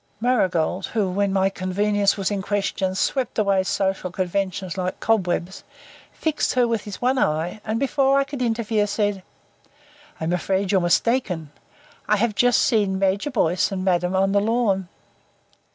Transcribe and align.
Marigold, 0.19 0.87
who, 0.87 1.11
when 1.11 1.31
my 1.31 1.47
convenience 1.47 2.17
was 2.17 2.31
in 2.31 2.41
question, 2.41 2.95
swept 2.95 3.37
away 3.37 3.61
social 3.61 4.09
conventions 4.09 4.75
like 4.75 4.99
cobwebs, 4.99 5.63
fixed 6.11 6.55
her 6.55 6.67
with 6.67 6.85
his 6.85 7.03
one 7.03 7.19
eye, 7.19 7.61
and 7.63 7.79
before 7.79 8.17
I 8.17 8.23
could 8.23 8.41
interfere, 8.41 8.87
said: 8.87 9.21
"I'm 10.19 10.33
afraid 10.33 10.71
you're 10.71 10.81
mistaken. 10.81 11.51
I've 12.07 12.33
just 12.33 12.63
seen 12.63 12.97
Major 12.97 13.29
Boyce 13.29 13.71
and 13.71 13.85
Madam 13.85 14.15
on 14.15 14.31
the 14.31 14.41
lawn." 14.41 14.87